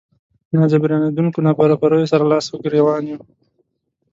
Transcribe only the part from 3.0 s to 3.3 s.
يو.